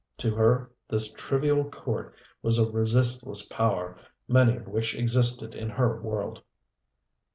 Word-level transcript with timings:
To 0.17 0.33
her 0.33 0.71
this 0.89 1.13
trivial 1.13 1.63
court 1.69 2.15
was 2.41 2.57
a 2.57 2.67
resistless 2.71 3.43
power, 3.45 3.99
many 4.27 4.55
of 4.55 4.67
which 4.67 4.95
existed 4.95 5.53
in 5.53 5.69
her 5.69 6.01
world. 6.01 6.41